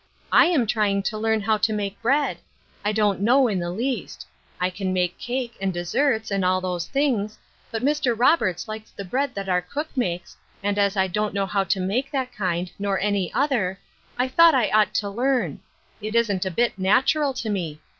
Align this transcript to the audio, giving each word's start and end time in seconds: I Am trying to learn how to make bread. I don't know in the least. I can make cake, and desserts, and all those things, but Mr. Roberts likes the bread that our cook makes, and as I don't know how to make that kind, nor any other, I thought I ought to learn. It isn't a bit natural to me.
I 0.31 0.45
Am 0.47 0.65
trying 0.65 1.03
to 1.03 1.17
learn 1.19 1.41
how 1.41 1.57
to 1.59 1.71
make 1.71 2.01
bread. 2.01 2.39
I 2.83 2.91
don't 2.91 3.21
know 3.21 3.47
in 3.47 3.59
the 3.59 3.69
least. 3.69 4.25
I 4.59 4.71
can 4.71 4.93
make 4.93 5.19
cake, 5.19 5.53
and 5.61 5.71
desserts, 5.71 6.31
and 6.31 6.43
all 6.43 6.59
those 6.59 6.87
things, 6.87 7.37
but 7.69 7.83
Mr. 7.83 8.17
Roberts 8.17 8.67
likes 8.67 8.89
the 8.89 9.05
bread 9.05 9.35
that 9.35 9.47
our 9.47 9.61
cook 9.61 9.95
makes, 9.95 10.35
and 10.63 10.79
as 10.79 10.97
I 10.97 11.05
don't 11.05 11.35
know 11.35 11.45
how 11.45 11.63
to 11.65 11.79
make 11.79 12.09
that 12.09 12.33
kind, 12.33 12.71
nor 12.79 12.99
any 12.99 13.31
other, 13.31 13.77
I 14.17 14.27
thought 14.27 14.55
I 14.55 14.71
ought 14.71 14.95
to 14.95 15.07
learn. 15.11 15.59
It 16.01 16.15
isn't 16.15 16.45
a 16.45 16.49
bit 16.49 16.79
natural 16.79 17.35
to 17.35 17.49
me. 17.51 17.79